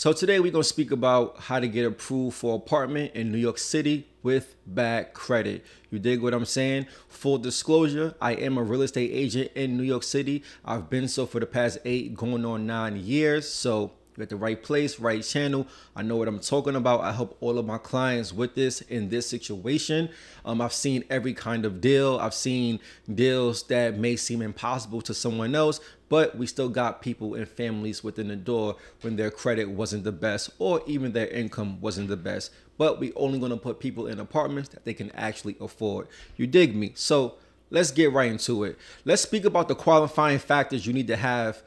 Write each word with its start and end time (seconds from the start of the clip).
So 0.00 0.14
today 0.14 0.40
we're 0.40 0.50
gonna 0.50 0.64
speak 0.64 0.92
about 0.92 1.40
how 1.40 1.60
to 1.60 1.68
get 1.68 1.84
approved 1.84 2.34
for 2.34 2.54
apartment 2.54 3.12
in 3.14 3.30
New 3.30 3.36
York 3.36 3.58
City 3.58 4.08
with 4.22 4.56
bad 4.66 5.12
credit. 5.12 5.62
You 5.90 5.98
dig 5.98 6.22
what 6.22 6.32
I'm 6.32 6.46
saying? 6.46 6.86
Full 7.10 7.36
disclosure, 7.36 8.14
I 8.18 8.32
am 8.32 8.56
a 8.56 8.62
real 8.62 8.80
estate 8.80 9.10
agent 9.12 9.50
in 9.54 9.76
New 9.76 9.82
York 9.82 10.02
City. 10.02 10.42
I've 10.64 10.88
been 10.88 11.06
so 11.06 11.26
for 11.26 11.38
the 11.38 11.44
past 11.44 11.80
eight, 11.84 12.14
going 12.14 12.46
on 12.46 12.66
nine 12.66 12.96
years. 12.96 13.46
So 13.46 13.92
you're 14.16 14.24
at 14.24 14.28
the 14.28 14.36
right 14.36 14.62
place, 14.62 14.98
right 14.98 15.22
channel. 15.22 15.66
I 15.94 16.02
know 16.02 16.16
what 16.16 16.28
I'm 16.28 16.40
talking 16.40 16.76
about. 16.76 17.00
I 17.00 17.12
help 17.12 17.36
all 17.40 17.58
of 17.58 17.66
my 17.66 17.78
clients 17.78 18.32
with 18.32 18.54
this 18.54 18.80
in 18.82 19.08
this 19.08 19.28
situation. 19.28 20.10
Um, 20.44 20.60
I've 20.60 20.72
seen 20.72 21.04
every 21.10 21.34
kind 21.34 21.64
of 21.64 21.80
deal. 21.80 22.18
I've 22.18 22.34
seen 22.34 22.80
deals 23.12 23.62
that 23.64 23.96
may 23.98 24.16
seem 24.16 24.42
impossible 24.42 25.00
to 25.02 25.14
someone 25.14 25.54
else, 25.54 25.80
but 26.08 26.36
we 26.36 26.46
still 26.46 26.68
got 26.68 27.02
people 27.02 27.34
and 27.34 27.48
families 27.48 28.02
within 28.02 28.28
the 28.28 28.36
door 28.36 28.76
when 29.02 29.16
their 29.16 29.30
credit 29.30 29.70
wasn't 29.70 30.04
the 30.04 30.12
best 30.12 30.50
or 30.58 30.82
even 30.86 31.12
their 31.12 31.28
income 31.28 31.80
wasn't 31.80 32.08
the 32.08 32.16
best. 32.16 32.50
But 32.78 32.98
we 32.98 33.12
only 33.14 33.38
gonna 33.38 33.56
put 33.56 33.78
people 33.78 34.06
in 34.06 34.18
apartments 34.18 34.70
that 34.70 34.84
they 34.84 34.94
can 34.94 35.10
actually 35.12 35.56
afford. 35.60 36.08
You 36.36 36.46
dig 36.46 36.74
me? 36.74 36.92
So 36.94 37.36
let's 37.70 37.90
get 37.90 38.12
right 38.12 38.30
into 38.30 38.64
it. 38.64 38.78
Let's 39.04 39.22
speak 39.22 39.44
about 39.44 39.68
the 39.68 39.74
qualifying 39.74 40.38
factors 40.38 40.86
you 40.86 40.92
need 40.92 41.06
to 41.08 41.16
have 41.16 41.62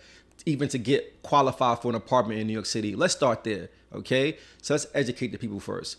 even 0.46 0.68
to 0.70 0.78
get 0.78 1.22
qualified 1.24 1.80
for 1.80 1.90
an 1.90 1.96
apartment 1.96 2.40
in 2.40 2.48
New 2.48 2.54
York 2.54 2.66
City. 2.66 2.96
Let's 2.96 3.14
start 3.14 3.44
there, 3.44 3.70
okay? 3.94 4.38
So 4.62 4.74
let's 4.74 4.88
educate 4.94 5.32
the 5.32 5.38
people 5.38 5.60
first. 5.60 5.98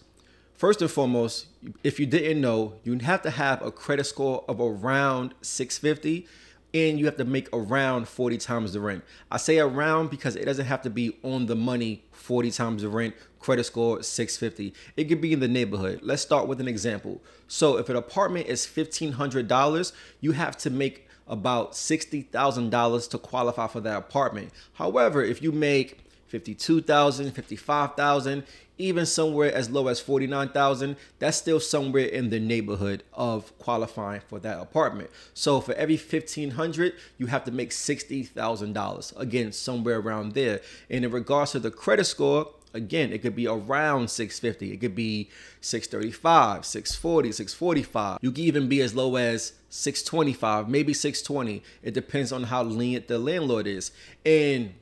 First 0.55 0.81
and 0.83 0.91
foremost, 0.91 1.47
if 1.83 1.99
you 1.99 2.07
didn't 2.07 2.41
know, 2.41 2.75
you 2.85 2.97
have 2.99 3.23
to 3.23 3.31
have 3.31 3.61
a 3.63 3.73
credit 3.73 4.05
score 4.05 4.45
of 4.49 4.61
around 4.61 5.35
650 5.43 6.27
and 6.73 6.99
you 6.99 7.05
have 7.07 7.17
to 7.17 7.25
make 7.25 7.49
around 7.53 8.09
40 8.09 8.37
times 8.39 8.73
the 8.73 8.81
rent. 8.81 9.05
I 9.31 9.37
say 9.37 9.59
around 9.61 10.11
because 10.11 10.35
it 10.35 10.45
doesn't 10.45 10.67
have 10.67 10.83
to 10.83 10.91
be 10.91 11.17
on 11.23 11.47
the 11.47 11.55
money 11.55 12.03
40 12.13 12.51
times 12.51 12.83
the 12.83 12.89
rent, 12.89 13.15
credit 13.39 13.65
score 13.65 14.03
650. 14.03 14.75
It 14.97 15.05
could 15.05 15.21
be 15.21 15.33
in 15.33 15.41
the 15.41 15.49
neighborhood. 15.49 16.01
Let's 16.03 16.23
start 16.23 16.49
with 16.49 16.61
an 16.61 16.67
example. 16.67 17.21
So 17.47 17.77
if 17.79 17.89
an 17.89 17.97
apartment 17.97 18.49
is 18.49 18.67
$1,500, 18.67 19.93
you 20.21 20.33
have 20.33 20.57
to 20.59 20.71
make 20.71 21.09
about 21.27 21.73
$60,000 21.73 23.11
to 23.11 23.19
qualify 23.19 23.67
for 23.67 23.81
that 23.81 23.97
apartment. 23.97 24.51
However, 24.75 25.23
if 25.23 25.43
you 25.43 25.53
make 25.53 26.01
52,000, 26.29 27.33
55,000, 27.33 28.45
even 28.77 29.07
somewhere 29.07 29.55
as 29.55 29.71
low 29.71 29.87
as 29.87 30.01
49,000, 30.01 30.97
that's 31.21 31.37
still 31.37 31.61
somewhere 31.61 32.07
in 32.07 32.31
the 32.31 32.41
neighborhood 32.41 33.05
of 33.13 33.57
qualifying 33.59 34.21
for 34.29 34.41
that 34.41 34.59
apartment. 34.59 35.11
So 35.33 35.61
for 35.61 35.75
every 35.75 35.97
1500, 35.97 36.95
you 37.17 37.27
have 37.27 37.45
to 37.45 37.53
make 37.53 37.71
$60,000. 37.71 39.21
Again, 39.21 39.53
somewhere 39.53 40.01
around 40.01 40.33
there. 40.33 40.61
And 40.91 41.05
in 41.05 41.13
regards 41.13 41.53
to 41.53 41.61
the 41.61 41.71
credit 41.71 42.05
score, 42.05 42.51
again, 42.75 43.13
it 43.13 43.23
could 43.23 43.35
be 43.35 43.47
around 43.47 44.11
650. 44.11 44.73
It 44.73 44.77
could 44.79 44.95
be 44.95 45.31
635, 45.61 46.67
640, 46.67 47.33
645. 47.33 48.19
You 48.21 48.33
can 48.33 48.45
even 48.45 48.69
be 48.69 48.81
as 48.83 48.95
low 48.95 49.17
as 49.17 49.55
625, 49.71 50.69
maybe 50.69 50.93
620. 50.93 51.63
It 51.83 51.95
depends 51.95 52.33
on 52.33 52.45
how 52.45 52.63
lenient 52.63 53.09
the 53.09 53.19
landlord 53.19 53.67
is. 53.67 53.91
And 54.27 54.75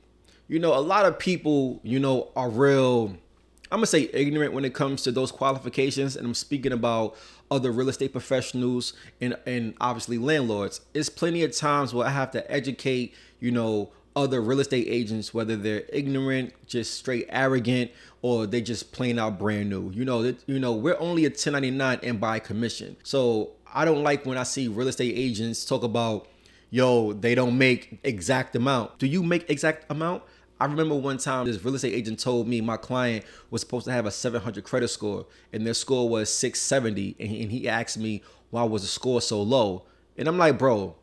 you 0.48 0.58
know, 0.58 0.76
a 0.76 0.80
lot 0.80 1.06
of 1.06 1.18
people, 1.18 1.80
you 1.82 1.98
know, 1.98 2.30
are 2.36 2.50
real 2.50 3.16
I'm 3.72 3.78
gonna 3.78 3.86
say 3.86 4.10
ignorant 4.12 4.52
when 4.52 4.66
it 4.66 4.74
comes 4.74 5.00
to 5.04 5.12
those 5.12 5.32
qualifications, 5.32 6.14
and 6.14 6.26
I'm 6.26 6.34
speaking 6.34 6.72
about 6.72 7.16
other 7.50 7.72
real 7.72 7.88
estate 7.88 8.12
professionals 8.12 8.92
and 9.18 9.34
and 9.46 9.72
obviously 9.80 10.18
landlords. 10.18 10.82
It's 10.92 11.08
plenty 11.08 11.42
of 11.42 11.56
times 11.56 11.94
where 11.94 12.06
I 12.06 12.10
have 12.10 12.30
to 12.32 12.52
educate, 12.52 13.14
you 13.40 13.50
know, 13.50 13.90
other 14.14 14.40
real 14.40 14.60
estate 14.60 14.86
agents, 14.88 15.32
whether 15.32 15.56
they're 15.56 15.84
ignorant, 15.92 16.54
just 16.66 16.94
straight 16.94 17.26
arrogant, 17.28 17.90
or 18.20 18.46
they 18.46 18.60
just 18.60 18.92
plain 18.92 19.18
out 19.18 19.38
brand 19.38 19.70
new. 19.70 19.90
You 19.90 20.04
know, 20.04 20.22
that 20.22 20.42
you 20.46 20.58
know, 20.58 20.72
we're 20.72 20.98
only 20.98 21.24
a 21.24 21.28
1099 21.28 22.00
and 22.02 22.20
by 22.20 22.38
commission. 22.38 22.96
So 23.02 23.52
I 23.72 23.84
don't 23.84 24.02
like 24.02 24.26
when 24.26 24.38
I 24.38 24.42
see 24.42 24.68
real 24.68 24.88
estate 24.88 25.14
agents 25.16 25.64
talk 25.64 25.82
about, 25.82 26.28
yo, 26.70 27.12
they 27.12 27.34
don't 27.34 27.56
make 27.56 27.98
exact 28.04 28.54
amount. 28.54 28.98
Do 28.98 29.06
you 29.06 29.22
make 29.22 29.48
exact 29.48 29.90
amount? 29.90 30.22
I 30.62 30.66
remember 30.66 30.94
one 30.94 31.18
time 31.18 31.46
this 31.46 31.64
real 31.64 31.74
estate 31.74 31.92
agent 31.92 32.20
told 32.20 32.46
me 32.46 32.60
my 32.60 32.76
client 32.76 33.24
was 33.50 33.62
supposed 33.62 33.86
to 33.86 33.92
have 33.92 34.06
a 34.06 34.12
700 34.12 34.62
credit 34.62 34.86
score 34.88 35.26
and 35.52 35.66
their 35.66 35.74
score 35.74 36.08
was 36.08 36.32
670 36.32 37.16
and 37.18 37.28
he, 37.28 37.42
and 37.42 37.50
he 37.50 37.68
asked 37.68 37.98
me 37.98 38.22
why 38.50 38.62
was 38.62 38.82
the 38.82 38.88
score 38.88 39.20
so 39.20 39.42
low 39.42 39.82
and 40.16 40.28
I'm 40.28 40.38
like 40.38 40.58
bro 40.58 40.94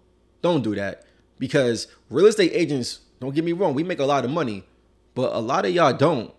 don't 0.42 0.64
do 0.64 0.76
that 0.76 1.04
because 1.40 1.88
real 2.10 2.28
estate 2.28 2.52
agents 2.54 3.02
don't 3.20 3.36
get 3.36 3.44
me 3.44 3.54
wrong 3.54 3.74
we 3.74 3.84
make 3.84 4.00
a 4.00 4.06
lot 4.06 4.26
of 4.26 4.32
money 4.32 4.64
but 5.16 5.34
a 5.34 5.40
lot 5.40 5.66
of 5.66 5.72
y'all 5.72 5.94
don't 5.94 6.34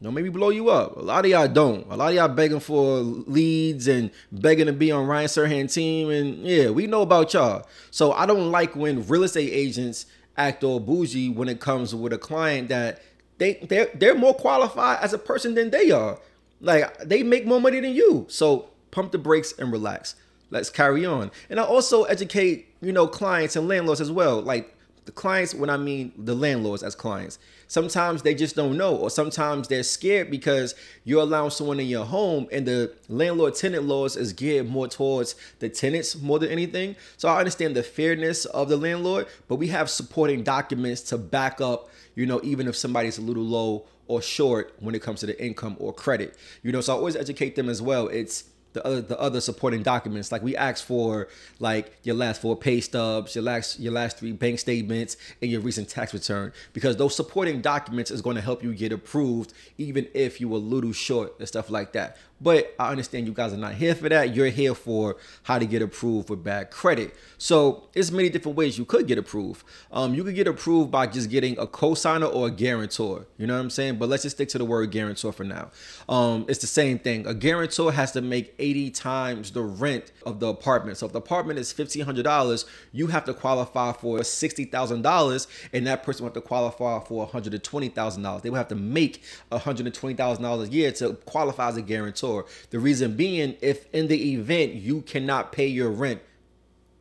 no, 0.00 0.12
maybe 0.12 0.28
blow 0.28 0.50
you 0.50 0.70
up. 0.70 0.96
A 0.96 1.00
lot 1.00 1.24
of 1.24 1.30
y'all 1.30 1.48
don't. 1.48 1.84
A 1.90 1.96
lot 1.96 2.10
of 2.10 2.14
y'all 2.14 2.28
begging 2.28 2.60
for 2.60 3.00
leads 3.00 3.88
and 3.88 4.12
begging 4.30 4.66
to 4.66 4.72
be 4.72 4.92
on 4.92 5.08
Ryan 5.08 5.26
Serhant 5.26 5.72
team. 5.72 6.10
And 6.10 6.46
yeah, 6.46 6.70
we 6.70 6.86
know 6.86 7.02
about 7.02 7.34
y'all. 7.34 7.66
So 7.90 8.12
I 8.12 8.24
don't 8.24 8.52
like 8.52 8.76
when 8.76 9.06
real 9.08 9.24
estate 9.24 9.50
agents 9.52 10.06
act 10.36 10.62
all 10.62 10.78
bougie 10.78 11.28
when 11.28 11.48
it 11.48 11.58
comes 11.58 11.96
with 11.96 12.12
a 12.12 12.18
client 12.18 12.68
that 12.68 13.02
they 13.38 13.54
they're 13.68 13.90
they're 13.92 14.14
more 14.14 14.34
qualified 14.34 14.98
as 15.02 15.12
a 15.12 15.18
person 15.18 15.54
than 15.54 15.70
they 15.70 15.90
are. 15.90 16.20
Like 16.60 16.96
they 17.00 17.24
make 17.24 17.44
more 17.44 17.60
money 17.60 17.80
than 17.80 17.92
you. 17.92 18.26
So 18.28 18.70
pump 18.92 19.10
the 19.10 19.18
brakes 19.18 19.52
and 19.58 19.72
relax. 19.72 20.14
Let's 20.50 20.70
carry 20.70 21.04
on. 21.04 21.32
And 21.50 21.58
I 21.58 21.64
also 21.64 22.04
educate, 22.04 22.72
you 22.80 22.92
know, 22.92 23.08
clients 23.08 23.56
and 23.56 23.66
landlords 23.66 24.00
as 24.00 24.12
well. 24.12 24.40
Like 24.40 24.77
the 25.08 25.12
clients 25.12 25.54
when 25.54 25.70
I 25.70 25.78
mean 25.78 26.12
the 26.18 26.34
landlords 26.34 26.82
as 26.82 26.94
clients. 26.94 27.38
Sometimes 27.66 28.20
they 28.20 28.34
just 28.34 28.54
don't 28.54 28.76
know, 28.76 28.94
or 28.94 29.08
sometimes 29.08 29.66
they're 29.66 29.82
scared 29.82 30.30
because 30.30 30.74
you're 31.02 31.22
allowing 31.22 31.48
someone 31.48 31.80
in 31.80 31.86
your 31.86 32.04
home, 32.04 32.46
and 32.52 32.66
the 32.66 32.92
landlord 33.08 33.54
tenant 33.54 33.84
laws 33.84 34.18
is 34.18 34.34
geared 34.34 34.68
more 34.68 34.86
towards 34.86 35.34
the 35.60 35.70
tenants 35.70 36.20
more 36.20 36.38
than 36.38 36.50
anything. 36.50 36.94
So 37.16 37.26
I 37.30 37.38
understand 37.38 37.74
the 37.74 37.82
fairness 37.82 38.44
of 38.44 38.68
the 38.68 38.76
landlord, 38.76 39.28
but 39.48 39.56
we 39.56 39.68
have 39.68 39.88
supporting 39.88 40.42
documents 40.42 41.00
to 41.04 41.16
back 41.16 41.58
up, 41.62 41.88
you 42.14 42.26
know, 42.26 42.42
even 42.44 42.68
if 42.68 42.76
somebody's 42.76 43.16
a 43.16 43.22
little 43.22 43.42
low 43.42 43.86
or 44.08 44.20
short 44.20 44.74
when 44.80 44.94
it 44.94 45.00
comes 45.00 45.20
to 45.20 45.26
the 45.26 45.42
income 45.42 45.74
or 45.78 45.94
credit. 45.94 46.36
You 46.62 46.70
know, 46.70 46.82
so 46.82 46.92
I 46.92 46.96
always 46.96 47.16
educate 47.16 47.56
them 47.56 47.70
as 47.70 47.80
well. 47.80 48.08
It's 48.08 48.44
the 48.78 48.86
other 48.86 49.00
the 49.00 49.20
other 49.20 49.40
supporting 49.40 49.82
documents. 49.82 50.30
Like 50.30 50.42
we 50.42 50.56
ask 50.56 50.84
for 50.84 51.28
like 51.58 51.96
your 52.02 52.14
last 52.14 52.40
four 52.40 52.56
pay 52.56 52.80
stubs, 52.80 53.34
your 53.34 53.44
last 53.44 53.80
your 53.80 53.92
last 53.92 54.18
three 54.18 54.32
bank 54.32 54.58
statements, 54.58 55.16
and 55.42 55.50
your 55.50 55.60
recent 55.60 55.88
tax 55.88 56.14
return 56.14 56.52
because 56.72 56.96
those 56.96 57.14
supporting 57.14 57.60
documents 57.60 58.10
is 58.10 58.22
going 58.22 58.36
to 58.36 58.42
help 58.42 58.62
you 58.62 58.74
get 58.74 58.92
approved 58.92 59.52
even 59.76 60.06
if 60.14 60.40
you 60.40 60.48
were 60.48 60.56
a 60.56 60.60
little 60.60 60.92
short 60.92 61.34
and 61.38 61.48
stuff 61.48 61.70
like 61.70 61.92
that. 61.92 62.16
But 62.40 62.74
I 62.78 62.90
understand 62.90 63.26
you 63.26 63.32
guys 63.32 63.52
are 63.52 63.58
not 63.58 63.74
here 63.74 63.94
for 63.94 64.08
that. 64.08 64.34
You're 64.34 64.48
here 64.48 64.74
for 64.74 65.16
how 65.42 65.58
to 65.58 65.66
get 65.66 65.82
approved 65.82 66.28
for 66.28 66.36
bad 66.36 66.70
credit. 66.70 67.14
So 67.36 67.88
there's 67.92 68.12
many 68.12 68.28
different 68.28 68.56
ways 68.56 68.78
you 68.78 68.84
could 68.84 69.06
get 69.08 69.18
approved. 69.18 69.64
Um, 69.90 70.14
you 70.14 70.22
could 70.22 70.36
get 70.36 70.46
approved 70.46 70.90
by 70.90 71.08
just 71.08 71.30
getting 71.30 71.58
a 71.58 71.66
cosigner 71.66 72.32
or 72.32 72.46
a 72.46 72.50
guarantor. 72.50 73.26
You 73.38 73.46
know 73.46 73.54
what 73.54 73.60
I'm 73.60 73.70
saying? 73.70 73.96
But 73.98 74.08
let's 74.08 74.22
just 74.22 74.36
stick 74.36 74.48
to 74.50 74.58
the 74.58 74.64
word 74.64 74.90
guarantor 74.92 75.32
for 75.32 75.44
now. 75.44 75.70
Um, 76.08 76.46
it's 76.48 76.60
the 76.60 76.68
same 76.68 76.98
thing. 76.98 77.26
A 77.26 77.34
guarantor 77.34 77.92
has 77.92 78.12
to 78.12 78.20
make 78.20 78.54
80 78.58 78.90
times 78.90 79.50
the 79.50 79.62
rent 79.62 80.12
of 80.24 80.38
the 80.38 80.48
apartment. 80.48 80.98
So 80.98 81.06
if 81.06 81.12
the 81.12 81.18
apartment 81.18 81.58
is 81.58 81.72
$1,500, 81.72 82.64
you 82.92 83.08
have 83.08 83.24
to 83.24 83.34
qualify 83.34 83.92
for 83.92 84.18
$60,000 84.18 85.46
and 85.72 85.86
that 85.86 86.02
person 86.04 86.22
will 86.22 86.28
have 86.28 86.34
to 86.34 86.40
qualify 86.40 87.00
for 87.00 87.26
$120,000. 87.26 88.42
They 88.42 88.50
will 88.50 88.56
have 88.56 88.68
to 88.68 88.76
make 88.76 89.22
$120,000 89.50 90.62
a 90.62 90.68
year 90.68 90.92
to 90.92 91.14
qualify 91.24 91.68
as 91.68 91.76
a 91.76 91.82
guarantor. 91.82 92.27
The 92.70 92.78
reason 92.78 93.16
being, 93.16 93.56
if 93.60 93.92
in 93.92 94.08
the 94.08 94.34
event 94.34 94.74
you 94.74 95.02
cannot 95.02 95.52
pay 95.52 95.66
your 95.66 95.90
rent, 95.90 96.20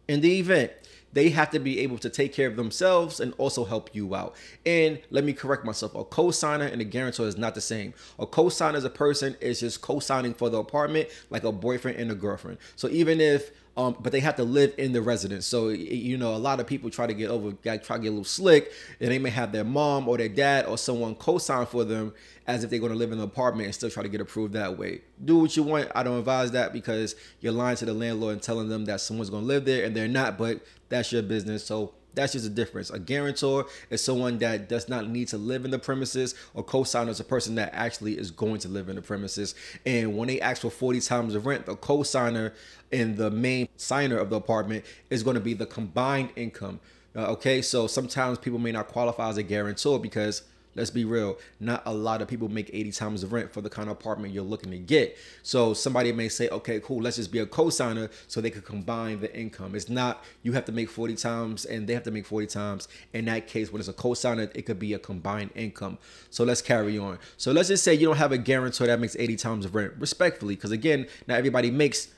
in 0.07 0.21
the 0.21 0.39
event, 0.39 0.71
they 1.13 1.29
have 1.29 1.49
to 1.49 1.59
be 1.59 1.79
able 1.79 1.97
to 1.97 2.09
take 2.09 2.33
care 2.33 2.47
of 2.47 2.55
themselves 2.55 3.19
and 3.19 3.33
also 3.37 3.65
help 3.65 3.89
you 3.93 4.13
out. 4.13 4.35
And 4.65 4.99
let 5.09 5.23
me 5.23 5.33
correct 5.33 5.65
myself 5.65 5.95
a 5.95 6.03
co-signer 6.03 6.65
and 6.65 6.81
a 6.81 6.83
guarantor 6.83 7.25
is 7.27 7.37
not 7.37 7.55
the 7.55 7.61
same. 7.61 7.93
A 8.19 8.25
co-signer 8.25 8.77
as 8.77 8.83
a 8.83 8.89
person 8.89 9.35
is 9.41 9.61
just 9.61 9.81
co-signing 9.81 10.33
for 10.33 10.49
the 10.49 10.59
apartment 10.59 11.09
like 11.29 11.43
a 11.43 11.51
boyfriend 11.51 11.97
and 11.97 12.11
a 12.11 12.15
girlfriend. 12.15 12.57
So 12.75 12.87
even 12.89 13.19
if 13.19 13.51
um, 13.77 13.95
but 13.99 14.11
they 14.11 14.19
have 14.19 14.35
to 14.37 14.43
live 14.43 14.73
in 14.79 14.91
the 14.91 15.01
residence. 15.01 15.45
So 15.45 15.69
you 15.69 16.17
know, 16.17 16.35
a 16.35 16.37
lot 16.37 16.59
of 16.59 16.65
people 16.65 16.89
try 16.89 17.05
to 17.05 17.13
get 17.13 17.29
over, 17.29 17.51
try 17.51 17.77
to 17.77 17.99
get 17.99 18.07
a 18.07 18.11
little 18.11 18.23
slick, 18.23 18.71
and 18.99 19.11
they 19.11 19.19
may 19.19 19.29
have 19.29 19.51
their 19.51 19.63
mom 19.63 20.09
or 20.09 20.17
their 20.17 20.27
dad 20.27 20.65
or 20.65 20.77
someone 20.77 21.13
co-sign 21.15 21.67
for 21.67 21.83
them 21.83 22.13
as 22.47 22.63
if 22.63 22.71
they're 22.71 22.79
going 22.79 22.91
to 22.91 22.97
live 22.97 23.11
in 23.11 23.19
the 23.19 23.23
apartment 23.23 23.65
and 23.65 23.75
still 23.75 23.89
try 23.89 24.01
to 24.01 24.09
get 24.09 24.19
approved 24.19 24.53
that 24.53 24.79
way. 24.79 25.01
Do 25.23 25.37
what 25.37 25.55
you 25.55 25.63
want. 25.63 25.91
I 25.93 26.01
don't 26.01 26.17
advise 26.17 26.51
that 26.51 26.73
because 26.73 27.15
you're 27.39 27.53
lying 27.53 27.77
to 27.77 27.85
the 27.85 27.93
landlord 27.93 28.33
and 28.33 28.41
telling 28.41 28.67
them 28.67 28.85
that 28.85 28.99
someone's 28.99 29.29
going 29.29 29.43
to 29.43 29.47
live 29.47 29.65
there 29.65 29.85
and 29.85 29.95
they're 29.95 30.07
not. 30.07 30.37
But 30.37 30.61
that's 30.89 31.11
your 31.11 31.21
business. 31.21 31.63
So 31.63 31.93
that's 32.17 32.33
just 32.33 32.45
a 32.45 32.49
difference. 32.49 32.89
A 32.89 32.99
guarantor 32.99 33.65
is 33.89 34.03
someone 34.03 34.37
that 34.39 34.67
does 34.67 34.89
not 34.89 35.07
need 35.07 35.29
to 35.29 35.37
live 35.37 35.63
in 35.63 35.71
the 35.71 35.79
premises, 35.79 36.35
or 36.53 36.63
co-signer 36.63 37.11
is 37.11 37.19
a 37.19 37.23
person 37.23 37.55
that 37.55 37.73
actually 37.73 38.17
is 38.17 38.31
going 38.31 38.59
to 38.59 38.67
live 38.67 38.89
in 38.89 38.95
the 38.95 39.01
premises. 39.01 39.55
And 39.85 40.17
when 40.17 40.27
they 40.27 40.41
ask 40.41 40.61
for 40.63 40.69
40 40.69 40.99
times 40.99 41.33
the 41.33 41.39
rent, 41.39 41.65
the 41.65 41.75
co-signer 41.75 42.53
and 42.91 43.15
the 43.15 43.31
main 43.31 43.69
signer 43.77 44.17
of 44.17 44.29
the 44.29 44.35
apartment 44.35 44.83
is 45.09 45.23
going 45.23 45.35
to 45.35 45.41
be 45.41 45.53
the 45.53 45.65
combined 45.65 46.31
income. 46.35 46.79
Uh, 47.15 47.31
okay, 47.31 47.61
so 47.61 47.87
sometimes 47.87 48.37
people 48.37 48.59
may 48.59 48.71
not 48.71 48.87
qualify 48.87 49.29
as 49.29 49.37
a 49.37 49.43
guarantor 49.43 49.99
because 49.99 50.43
Let's 50.77 50.91
be 50.91 51.03
real. 51.03 51.37
Not 51.59 51.81
a 51.85 51.93
lot 51.93 52.21
of 52.21 52.27
people 52.27 52.47
make 52.47 52.69
80 52.71 52.91
times 52.91 53.21
the 53.21 53.27
rent 53.27 53.51
for 53.51 53.61
the 53.61 53.69
kind 53.69 53.89
of 53.89 53.97
apartment 53.97 54.33
you're 54.33 54.43
looking 54.43 54.71
to 54.71 54.77
get. 54.77 55.17
So 55.43 55.73
somebody 55.73 56.11
may 56.11 56.29
say, 56.29 56.47
okay, 56.49 56.79
cool, 56.79 57.01
let's 57.01 57.17
just 57.17 57.31
be 57.31 57.39
a 57.39 57.45
co-signer 57.45 58.09
so 58.27 58.39
they 58.39 58.51
could 58.51 58.65
combine 58.65 59.19
the 59.19 59.35
income. 59.35 59.75
It's 59.75 59.89
not 59.89 60.23
you 60.43 60.53
have 60.53 60.65
to 60.65 60.71
make 60.71 60.89
40 60.89 61.15
times 61.15 61.65
and 61.65 61.87
they 61.87 61.93
have 61.93 62.03
to 62.03 62.11
make 62.11 62.25
40 62.25 62.47
times. 62.47 62.87
In 63.13 63.25
that 63.25 63.47
case, 63.47 63.71
when 63.71 63.79
it's 63.79 63.89
a 63.89 63.93
co-signer, 63.93 64.49
it 64.53 64.65
could 64.65 64.79
be 64.79 64.93
a 64.93 64.99
combined 64.99 65.49
income. 65.55 65.97
So 66.29 66.43
let's 66.43 66.61
carry 66.61 66.97
on. 66.97 67.19
So 67.37 67.51
let's 67.51 67.69
just 67.69 67.83
say 67.83 67.93
you 67.93 68.05
don't 68.05 68.17
have 68.17 68.31
a 68.31 68.37
guarantor 68.37 68.85
that 68.85 68.99
makes 68.99 69.15
80 69.17 69.35
times 69.35 69.65
the 69.65 69.71
rent, 69.71 69.93
respectfully, 69.97 70.55
because 70.55 70.71
again, 70.71 71.07
not 71.27 71.37
everybody 71.37 71.71
makes 71.71 72.09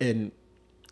in 0.00 0.32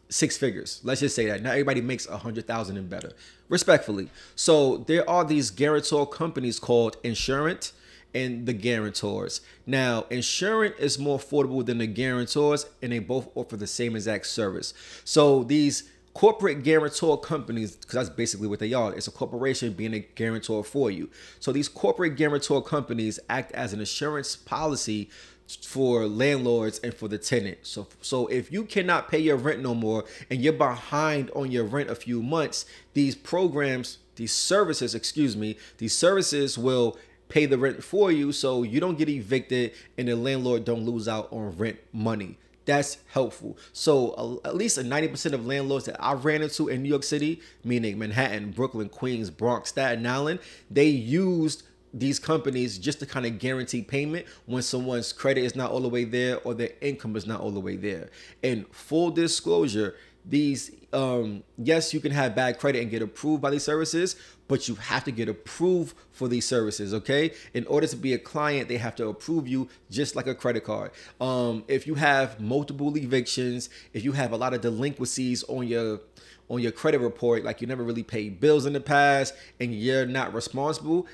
six 0.08 0.36
figures. 0.36 0.80
Let's 0.84 1.00
just 1.00 1.14
say 1.14 1.26
that. 1.26 1.42
Not 1.42 1.52
everybody 1.52 1.80
makes 1.80 2.06
a 2.06 2.18
hundred 2.18 2.46
thousand 2.46 2.76
and 2.76 2.88
better. 2.88 3.12
Respectfully. 3.48 4.08
So 4.34 4.78
there 4.78 5.08
are 5.08 5.24
these 5.24 5.50
guarantor 5.50 6.06
companies 6.06 6.58
called 6.58 6.96
Insurent 7.02 7.72
and 8.14 8.46
the 8.46 8.52
guarantors. 8.52 9.40
Now, 9.66 10.06
Insurent 10.10 10.76
is 10.78 10.98
more 10.98 11.18
affordable 11.18 11.64
than 11.64 11.78
the 11.78 11.86
guarantors, 11.86 12.66
and 12.80 12.92
they 12.92 12.98
both 12.98 13.28
offer 13.34 13.56
the 13.56 13.66
same 13.66 13.94
exact 13.94 14.26
service. 14.26 14.72
So 15.04 15.42
these 15.44 15.90
corporate 16.14 16.62
guarantor 16.62 17.20
companies, 17.20 17.76
because 17.76 17.94
that's 17.94 18.08
basically 18.08 18.48
what 18.48 18.58
they 18.58 18.72
are. 18.72 18.94
It's 18.94 19.06
a 19.06 19.10
corporation 19.10 19.74
being 19.74 19.92
a 19.92 19.98
guarantor 19.98 20.64
for 20.64 20.90
you. 20.90 21.10
So 21.40 21.52
these 21.52 21.68
corporate 21.68 22.16
guarantor 22.16 22.62
companies 22.62 23.20
act 23.28 23.52
as 23.52 23.74
an 23.74 23.80
insurance 23.80 24.34
policy 24.34 25.10
for 25.48 26.06
landlords 26.06 26.78
and 26.80 26.92
for 26.92 27.08
the 27.08 27.18
tenant. 27.18 27.58
So 27.62 27.86
so 28.00 28.26
if 28.26 28.52
you 28.52 28.64
cannot 28.64 29.08
pay 29.08 29.18
your 29.18 29.36
rent 29.36 29.60
no 29.60 29.74
more 29.74 30.04
and 30.30 30.40
you're 30.40 30.52
behind 30.52 31.30
on 31.34 31.50
your 31.50 31.64
rent 31.64 31.90
a 31.90 31.94
few 31.94 32.22
months, 32.22 32.66
these 32.94 33.14
programs, 33.14 33.98
these 34.16 34.32
services, 34.32 34.94
excuse 34.94 35.36
me, 35.36 35.56
these 35.78 35.96
services 35.96 36.58
will 36.58 36.96
pay 37.28 37.46
the 37.46 37.58
rent 37.58 37.82
for 37.82 38.12
you 38.12 38.32
so 38.32 38.62
you 38.62 38.80
don't 38.80 38.98
get 38.98 39.08
evicted 39.08 39.72
and 39.98 40.08
the 40.08 40.16
landlord 40.16 40.64
don't 40.64 40.84
lose 40.84 41.08
out 41.08 41.28
on 41.32 41.56
rent 41.56 41.78
money. 41.92 42.38
That's 42.64 42.98
helpful. 43.12 43.56
So 43.72 44.40
uh, 44.44 44.48
at 44.48 44.56
least 44.56 44.76
a 44.76 44.82
90% 44.82 45.32
of 45.32 45.46
landlords 45.46 45.86
that 45.86 46.02
I 46.02 46.14
ran 46.14 46.42
into 46.42 46.68
in 46.68 46.82
New 46.82 46.88
York 46.88 47.04
City, 47.04 47.40
meaning 47.62 47.98
Manhattan, 47.98 48.50
Brooklyn, 48.50 48.88
Queens, 48.88 49.30
Bronx, 49.30 49.68
Staten 49.70 50.04
Island, 50.04 50.40
they 50.68 50.88
used 50.88 51.62
these 51.94 52.18
companies 52.18 52.78
just 52.78 53.00
to 53.00 53.06
kind 53.06 53.26
of 53.26 53.38
guarantee 53.38 53.82
payment 53.82 54.26
when 54.46 54.62
someone's 54.62 55.12
credit 55.12 55.44
is 55.44 55.56
not 55.56 55.70
all 55.70 55.80
the 55.80 55.88
way 55.88 56.04
there 56.04 56.40
or 56.40 56.54
their 56.54 56.70
income 56.80 57.16
is 57.16 57.26
not 57.26 57.40
all 57.40 57.50
the 57.50 57.60
way 57.60 57.76
there. 57.76 58.10
And 58.42 58.66
full 58.70 59.10
disclosure, 59.10 59.96
these 60.28 60.72
um 60.92 61.42
yes 61.58 61.94
you 61.94 62.00
can 62.00 62.10
have 62.10 62.34
bad 62.34 62.58
credit 62.58 62.82
and 62.82 62.90
get 62.90 63.02
approved 63.02 63.40
by 63.40 63.50
these 63.50 63.62
services 63.62 64.16
but 64.48 64.68
you 64.68 64.74
have 64.74 65.04
to 65.04 65.10
get 65.10 65.28
approved 65.28 65.96
for 66.10 66.26
these 66.26 66.44
services 66.44 66.92
okay 66.92 67.32
in 67.54 67.64
order 67.66 67.86
to 67.86 67.96
be 67.96 68.12
a 68.12 68.18
client 68.18 68.68
they 68.68 68.76
have 68.76 68.94
to 68.94 69.06
approve 69.06 69.46
you 69.46 69.68
just 69.90 70.16
like 70.16 70.26
a 70.26 70.34
credit 70.34 70.64
card 70.64 70.90
um 71.20 71.62
if 71.68 71.86
you 71.86 71.94
have 71.94 72.40
multiple 72.40 72.96
evictions 72.96 73.68
if 73.92 74.04
you 74.04 74.12
have 74.12 74.32
a 74.32 74.36
lot 74.36 74.52
of 74.52 74.60
delinquencies 74.60 75.44
on 75.44 75.66
your 75.66 76.00
on 76.48 76.60
your 76.60 76.72
credit 76.72 77.00
report 77.00 77.44
like 77.44 77.60
you 77.60 77.66
never 77.66 77.82
really 77.82 78.02
paid 78.02 78.40
bills 78.40 78.66
in 78.66 78.72
the 78.72 78.80
past 78.80 79.34
and 79.60 79.74
you're 79.74 80.06
not 80.06 80.32
responsible 80.34 81.06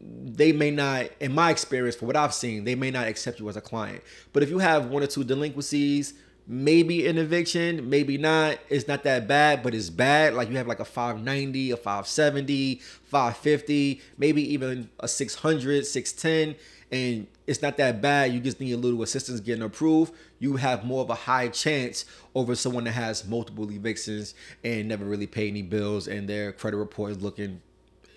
they 0.00 0.52
may 0.52 0.70
not, 0.70 1.06
in 1.20 1.34
my 1.34 1.50
experience, 1.50 1.96
for 1.96 2.06
what 2.06 2.16
I've 2.16 2.34
seen, 2.34 2.64
they 2.64 2.74
may 2.74 2.90
not 2.90 3.08
accept 3.08 3.40
you 3.40 3.48
as 3.48 3.56
a 3.56 3.60
client. 3.60 4.02
But 4.32 4.42
if 4.42 4.50
you 4.50 4.58
have 4.58 4.86
one 4.86 5.02
or 5.02 5.06
two 5.06 5.24
delinquencies, 5.24 6.14
maybe 6.48 7.06
an 7.06 7.18
eviction, 7.18 7.88
maybe 7.90 8.16
not. 8.16 8.58
It's 8.70 8.88
not 8.88 9.04
that 9.04 9.28
bad, 9.28 9.62
but 9.62 9.74
it's 9.74 9.90
bad. 9.90 10.34
Like 10.34 10.48
you 10.48 10.56
have 10.56 10.66
like 10.66 10.80
a 10.80 10.84
590, 10.84 11.72
a 11.72 11.76
570, 11.76 12.76
550, 13.04 14.00
maybe 14.16 14.52
even 14.52 14.88
a 15.00 15.06
600, 15.06 15.86
610, 15.86 16.56
and 16.90 17.26
it's 17.46 17.60
not 17.60 17.76
that 17.76 18.00
bad. 18.00 18.32
You 18.32 18.40
just 18.40 18.60
need 18.60 18.72
a 18.72 18.76
little 18.78 19.02
assistance 19.02 19.40
getting 19.40 19.62
approved. 19.62 20.14
You 20.38 20.56
have 20.56 20.84
more 20.84 21.02
of 21.02 21.10
a 21.10 21.14
high 21.14 21.48
chance 21.48 22.06
over 22.34 22.54
someone 22.54 22.84
that 22.84 22.92
has 22.92 23.26
multiple 23.26 23.70
evictions 23.70 24.34
and 24.64 24.88
never 24.88 25.04
really 25.04 25.26
pay 25.26 25.48
any 25.48 25.62
bills 25.62 26.08
and 26.08 26.28
their 26.28 26.52
credit 26.52 26.78
report 26.78 27.10
is 27.10 27.20
looking 27.20 27.60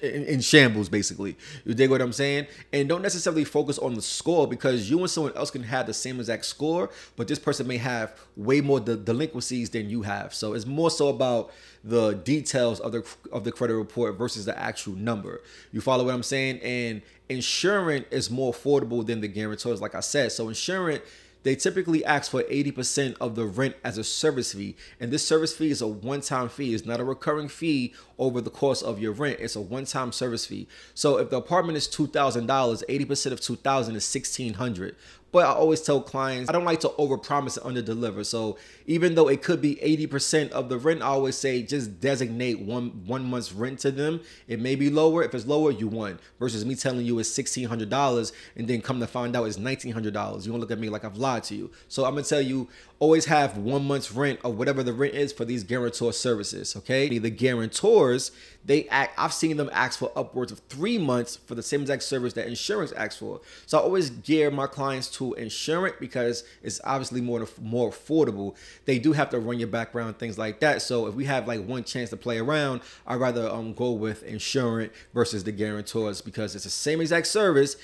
in, 0.02 0.24
in, 0.26 0.42
shambles, 0.42 0.90
basically. 0.90 1.38
You 1.66 1.74
dig 1.74 1.90
what 1.90 2.02
I'm 2.02 2.14
saying? 2.14 2.48
And 2.74 2.90
don't 2.90 3.02
necessarily 3.02 3.44
focus 3.44 3.78
on 3.78 3.94
the 3.94 4.02
score 4.02 4.48
because 4.48 4.90
you 4.90 5.00
and 5.00 5.10
someone 5.10 5.36
else 5.36 5.52
can 5.52 5.64
have 5.64 5.88
the 5.88 5.94
same 5.94 6.20
exact 6.20 6.46
score, 6.46 6.90
but 7.16 7.28
this 7.28 7.40
person 7.40 7.68
may 7.68 7.78
have 7.78 8.18
way 8.36 8.62
more 8.62 8.80
de- 8.80 8.98
delinquencies 8.98 9.70
than 9.70 9.90
you 9.90 10.02
have. 10.02 10.34
So 10.34 10.54
it's 10.54 10.66
more 10.66 10.92
so 10.92 11.10
about 11.10 11.52
the 11.84 12.14
details 12.14 12.80
of 12.80 12.92
the 12.92 13.04
of 13.32 13.44
the 13.44 13.52
credit 13.52 13.76
report 13.76 14.18
versus 14.18 14.46
the 14.46 14.58
actual 14.58 14.94
number. 14.94 15.42
You 15.72 15.82
follow 15.82 16.06
what 16.06 16.14
I'm 16.14 16.24
saying? 16.24 16.60
And 16.60 17.02
Insurent 17.30 18.08
is 18.12 18.30
more 18.30 18.54
affordable 18.54 19.06
than 19.06 19.22
the 19.22 19.28
guarantors, 19.28 19.82
like 19.82 19.96
I 19.96 20.02
said. 20.02 20.32
So 20.32 20.50
Insurent 20.50 21.02
they 21.44 21.56
typically 21.56 22.06
ask 22.06 22.32
for 22.32 22.44
80% 22.44 23.16
of 23.20 23.36
the 23.36 23.46
rent 23.46 23.76
as 23.84 23.98
a 23.98 24.04
service 24.04 24.54
fee. 24.54 24.76
And 25.00 25.12
this 25.12 25.26
service 25.26 25.54
fee 25.54 25.72
is 25.72 25.82
a 25.82 25.88
one 25.88 26.22
time 26.22 26.50
fee, 26.50 26.74
it's 26.74 26.86
not 26.86 27.00
a 27.00 27.04
recurring 27.04 27.48
fee 27.48 27.94
over 28.20 28.42
the 28.42 28.50
course 28.50 28.82
of 28.82 29.00
your 29.00 29.12
rent. 29.12 29.40
It's 29.40 29.56
a 29.56 29.62
one 29.62 29.86
time 29.86 30.12
service 30.12 30.46
fee. 30.46 30.68
So 30.94 31.18
if 31.18 31.30
the 31.30 31.38
apartment 31.38 31.78
is 31.78 31.88
$2,000, 31.88 32.46
80% 32.48 33.32
of 33.32 33.42
2000 33.42 33.96
is 33.96 34.16
1600 34.16 34.96
but 35.32 35.46
I 35.46 35.50
always 35.50 35.82
tell 35.82 36.02
clients 36.02 36.50
I 36.50 36.54
don't 36.54 36.66
like 36.66 36.80
to 36.82 36.90
overpromise 36.90 37.64
and 37.64 37.76
underdeliver. 37.76 38.26
So 38.26 38.58
even 38.86 39.16
though 39.16 39.28
it 39.28 39.42
could 39.42 39.62
be 39.62 39.76
80% 39.76 40.52
of 40.52 40.70
the 40.70 40.78
rent, 40.78 41.02
I 41.02 41.08
always 41.08 41.38
say 41.38 41.64
just 41.64 42.00
designate 42.00 42.60
one 42.60 43.04
one 43.06 43.24
month's 43.24 43.54
rent 43.54 43.80
to 43.80 43.92
them. 43.92 44.22
It 44.48 44.60
may 44.60 44.76
be 44.76 44.90
lower. 44.90 45.24
If 45.24 45.34
it's 45.34 45.46
lower, 45.46 45.72
you 45.72 45.88
won. 45.88 46.20
Versus 46.40 46.66
me 46.66 46.76
telling 46.76 47.06
you 47.06 47.20
it's 47.20 47.30
$1,600 47.30 48.32
and 48.56 48.68
then 48.68 48.82
come 48.82 49.00
to 49.00 49.08
find 49.08 49.36
out 49.36 49.46
it's 49.46 49.58
$1,900. 49.58 49.96
You're 49.96 50.14
gonna 50.14 50.58
look 50.58 50.72
at 50.72 50.80
me 50.80 50.90
like 50.90 51.06
I've 51.06 51.18
lied 51.18 51.44
to 51.46 51.56
you. 51.56 51.72
So 51.88 52.06
I'm 52.06 52.12
gonna 52.14 52.24
tell 52.24 52.42
you 52.42 52.68
always 53.02 53.26
have 53.26 53.58
one 53.58 53.84
month's 53.84 54.12
rent 54.12 54.40
or 54.44 54.54
whatever 54.54 54.84
the 54.84 54.94
rent 54.94 55.16
is 55.16 55.34
for 55.34 55.44
these 55.44 55.64
guarantor 55.64 56.14
services. 56.14 56.76
Okay, 56.76 57.18
the 57.18 57.32
guarantors 57.32 58.32
they 58.64 58.88
act. 58.90 59.16
I've 59.18 59.34
seen 59.34 59.58
them 59.58 59.72
ask 59.74 59.98
for 59.98 60.12
upwards 60.16 60.52
of 60.52 60.60
three 60.70 61.00
months 61.00 61.36
for 61.36 61.56
the 61.56 61.64
same 61.64 61.82
exact 61.82 62.04
service 62.04 62.34
that 62.34 62.46
Insurent 62.46 62.94
asks 62.96 63.18
for. 63.18 63.42
So 63.66 63.80
I 63.80 63.82
always 63.82 64.12
gear 64.12 64.52
my 64.52 64.68
clients 64.68 65.10
to 65.18 65.34
Insurent 65.34 66.00
because 66.00 66.44
it's 66.62 66.80
obviously 66.84 67.22
more 67.22 67.48
more 67.60 67.90
affordable. 67.90 68.56
They 68.86 69.00
do 69.00 69.14
have 69.14 69.32
to 69.32 69.40
run 69.40 69.58
your 69.58 69.68
background 69.68 70.20
things 70.20 70.38
like 70.38 70.60
that. 70.60 70.84
So 70.84 71.08
if 71.08 71.16
we 71.16 71.26
have 71.26 71.48
like 71.48 71.66
one 71.66 71.84
chance 71.84 72.12
to 72.12 72.18
play 72.18 72.38
around, 72.38 72.82
I'd 73.08 73.16
rather 73.16 73.50
um 73.50 73.74
go 73.74 73.94
with 73.94 74.22
Insurent 74.22 74.92
versus 75.12 75.44
the 75.44 75.52
guarantors 75.52 76.22
because 76.22 76.54
it's 76.54 76.66
the 76.66 76.70
same 76.70 77.02
exact 77.02 77.26
service. 77.26 77.78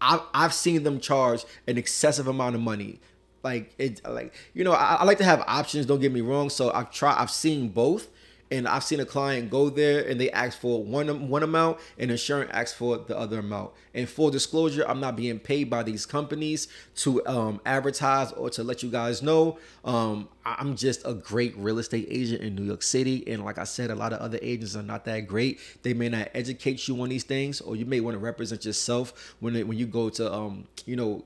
I've, 0.00 0.20
I've 0.34 0.54
seen 0.54 0.82
them 0.82 1.00
charge 1.00 1.44
an 1.66 1.78
excessive 1.78 2.28
amount 2.28 2.54
of 2.54 2.60
money 2.60 3.00
like 3.48 3.74
it 3.78 4.00
like 4.06 4.34
you 4.54 4.64
know 4.64 4.72
I, 4.72 4.98
I, 5.00 5.04
like 5.04 5.18
to 5.18 5.24
have 5.24 5.42
options 5.46 5.86
don't 5.86 6.00
get 6.00 6.12
me 6.12 6.20
wrong. 6.20 6.50
So 6.50 6.70
i've 6.72 6.90
tried 6.90 7.16
i've 7.16 7.30
seen 7.30 7.68
both 7.68 8.08
and 8.50 8.66
i've 8.66 8.84
seen 8.84 9.00
a 9.00 9.04
client 9.04 9.50
go 9.50 9.68
there 9.68 10.06
and 10.08 10.18
they 10.20 10.30
ask 10.30 10.58
for 10.58 10.82
one 10.82 11.28
one 11.28 11.42
amount 11.42 11.78
and 11.98 12.10
Insurent 12.10 12.50
asks 12.52 12.76
for 12.76 12.98
the 12.98 13.16
other 13.16 13.38
amount. 13.38 13.70
And 13.94 14.08
full 14.08 14.30
disclosure 14.30 14.84
i'm 14.86 15.00
not 15.00 15.16
being 15.16 15.38
paid 15.38 15.70
by 15.70 15.82
these 15.82 16.04
companies 16.06 16.68
to 16.96 17.26
um, 17.26 17.60
advertise 17.64 18.32
or 18.32 18.50
to 18.50 18.62
let 18.62 18.82
you 18.82 18.90
guys 18.90 19.22
know. 19.22 19.58
Um, 19.84 20.28
i'm 20.44 20.76
just 20.76 21.00
a 21.06 21.14
great 21.14 21.56
real 21.56 21.78
estate 21.78 22.06
agent 22.10 22.42
in 22.42 22.54
new 22.54 22.64
york 22.64 22.82
city. 22.82 23.24
And 23.26 23.44
like 23.44 23.58
i 23.58 23.64
said 23.64 23.90
a 23.90 23.94
lot 23.94 24.12
of 24.12 24.20
other 24.20 24.38
agents 24.42 24.76
are 24.76 24.82
not 24.82 25.04
that 25.06 25.20
great. 25.26 25.58
They 25.82 25.94
may 25.94 26.08
not 26.10 26.28
educate 26.34 26.86
you 26.86 27.00
on 27.02 27.08
these 27.08 27.24
things 27.24 27.60
or 27.60 27.76
you 27.76 27.86
may 27.86 28.00
want 28.00 28.14
to 28.14 28.18
represent 28.18 28.64
yourself 28.64 29.34
when 29.40 29.54
when 29.68 29.78
you 29.78 29.86
go 29.86 30.10
to 30.10 30.32
um, 30.32 30.66
you 30.84 30.96
know 30.96 31.24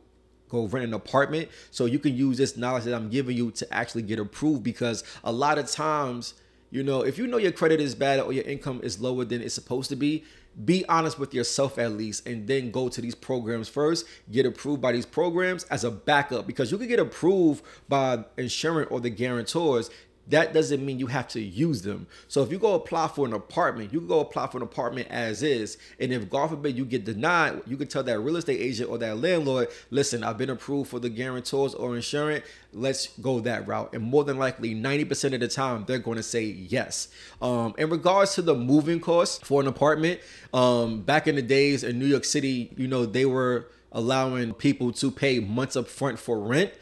go 0.53 0.67
rent 0.67 0.85
an 0.85 0.95
apartment. 0.95 1.49
So 1.71 1.87
you 1.87 1.99
can 1.99 2.15
use 2.15 2.39
this 2.39 2.57
knowledge 2.57 2.85
that 2.85 2.95
I'm 2.95 3.09
giving 3.09 3.37
you 3.37 3.51
to 3.53 3.75
actually 3.75 4.03
get 4.03 4.21
approved 4.21 4.63
because 4.63 5.03
a 5.25 5.33
lot 5.33 5.59
of 5.59 5.69
times, 5.69 6.35
you 6.71 6.83
know, 6.83 7.03
if 7.03 7.19
you 7.19 7.27
know 7.27 7.39
your 7.39 7.53
credit 7.53 7.81
is 7.81 7.95
bad 7.95 8.21
or 8.21 8.33
your 8.33 8.45
income 8.45 8.81
is 8.85 9.01
lower 9.01 9.25
than 9.25 9.43
it's 9.43 9.55
supposed 9.55 9.89
to 9.91 9.97
be, 9.97 10.25
be 10.67 10.85
honest 10.87 11.19
with 11.19 11.33
yourself 11.33 11.79
at 11.79 11.93
least 11.93 12.27
and 12.27 12.47
then 12.47 12.71
go 12.71 12.87
to 12.87 13.01
these 13.01 13.15
programs 13.15 13.71
first 13.71 14.05
get 14.31 14.45
approved 14.45 14.83
by 14.83 14.93
these 14.93 15.07
programs 15.07 15.65
as 15.65 15.83
a 15.83 15.91
backup 15.91 16.47
because 16.47 16.71
you 16.71 16.77
can 16.77 16.89
get 16.89 16.99
approved 16.99 17.65
by 17.89 18.23
Insurent 18.37 18.91
or 18.91 19.01
the 19.01 19.09
guarantors 19.09 19.89
that 20.29 20.53
doesn't 20.53 20.85
mean 20.85 20.99
you 20.99 21.09
have 21.09 21.27
to 21.29 21.41
use 21.41 21.83
them. 21.83 22.07
So 22.29 22.43
if 22.43 22.53
you 22.53 22.59
go 22.59 22.75
apply 22.75 23.09
for 23.09 23.27
an 23.27 23.33
apartment, 23.33 23.93
you 23.93 23.99
can 23.99 24.09
go 24.09 24.21
apply 24.21 24.47
for 24.47 24.59
an 24.59 24.63
apartment 24.63 25.09
as 25.11 25.43
is. 25.43 25.79
And 25.99 26.13
if 26.13 26.31
God 26.31 26.51
forbid 26.51 26.77
you 26.77 26.85
get 26.85 27.05
denied, 27.05 27.63
you 27.67 27.77
can 27.77 27.89
tell 27.89 28.05
that 28.05 28.21
real 28.21 28.37
estate 28.37 28.61
agent 28.61 28.89
or 28.89 28.99
that 28.99 29.19
landlord, 29.19 29.69
listen, 29.91 30.23
I've 30.23 30.39
been 30.39 30.51
approved 30.51 30.91
for 30.91 31.01
the 31.01 31.09
guarantors 31.09 31.75
or 31.75 31.97
Insurent. 31.97 32.45
Let's 32.73 33.09
go 33.19 33.41
that 33.41 33.67
route. 33.67 33.95
And 33.95 34.05
more 34.05 34.23
than 34.23 34.39
likely, 34.39 34.75
90% 34.75 35.35
of 35.35 35.41
the 35.41 35.49
time, 35.49 35.85
they're 35.87 35.99
going 35.99 36.17
to 36.19 36.23
say 36.23 36.45
yes. 36.45 37.09
Um, 37.41 37.75
in 37.77 37.91
regards 37.91 38.35
to 38.35 38.43
the 38.43 38.55
moving 38.55 39.01
costs 39.01 39.47
for 39.47 39.61
an 39.61 39.67
apartment, 39.67 40.21
um, 40.55 41.03
back 41.03 41.27
in 41.27 41.35
the 41.35 41.43
days 41.43 41.83
in 41.83 41.99
New 41.99 42.07
York 42.07 42.25
City, 42.25 42.73
you 42.77 42.87
know, 42.87 43.07
they 43.07 43.27
were 43.27 43.69
allowing 43.91 44.55
people 44.55 44.93
to 44.93 45.11
pay 45.11 45.41
months 45.41 45.77
up 45.77 45.89
front 45.89 46.19
for 46.19 46.39
rent. 46.39 46.73